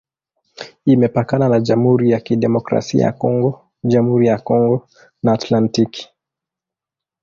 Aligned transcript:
Imepakana 0.85 1.49
na 1.49 1.59
Jamhuri 1.59 2.11
ya 2.11 2.19
Kidemokrasia 2.19 3.05
ya 3.05 3.11
Kongo, 3.11 3.69
Jamhuri 3.83 4.27
ya 4.27 4.37
Kongo 4.39 4.87
na 5.23 5.33
Atlantiki. 5.33 6.09